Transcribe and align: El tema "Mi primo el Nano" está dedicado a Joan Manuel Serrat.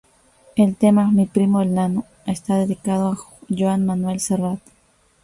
El 0.55 0.77
tema 0.77 1.11
"Mi 1.11 1.27
primo 1.27 1.61
el 1.61 1.75
Nano" 1.75 2.05
está 2.25 2.55
dedicado 2.55 3.09
a 3.11 3.17
Joan 3.55 3.85
Manuel 3.85 4.19
Serrat. 4.19 4.57